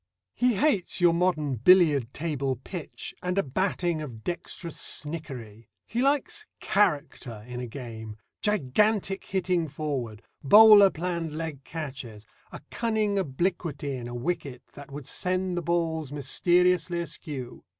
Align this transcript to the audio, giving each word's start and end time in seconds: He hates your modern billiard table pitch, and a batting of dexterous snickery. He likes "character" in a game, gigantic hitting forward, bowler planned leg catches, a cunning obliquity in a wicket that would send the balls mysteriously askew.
He 0.33 0.55
hates 0.55 0.99
your 0.99 1.13
modern 1.13 1.57
billiard 1.57 2.11
table 2.11 2.55
pitch, 2.55 3.13
and 3.21 3.37
a 3.37 3.43
batting 3.43 4.01
of 4.01 4.23
dexterous 4.23 4.75
snickery. 4.75 5.67
He 5.85 6.01
likes 6.01 6.47
"character" 6.59 7.45
in 7.45 7.59
a 7.59 7.67
game, 7.67 8.17
gigantic 8.41 9.25
hitting 9.25 9.67
forward, 9.67 10.23
bowler 10.43 10.89
planned 10.89 11.33
leg 11.37 11.63
catches, 11.65 12.25
a 12.51 12.61
cunning 12.71 13.19
obliquity 13.19 13.95
in 13.95 14.07
a 14.07 14.15
wicket 14.15 14.63
that 14.73 14.89
would 14.89 15.05
send 15.05 15.55
the 15.55 15.61
balls 15.61 16.11
mysteriously 16.11 16.99
askew. 16.99 17.63